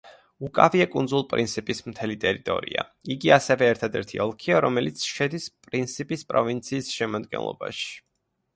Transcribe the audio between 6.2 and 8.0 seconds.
პროვინციის შემადგენლობაში.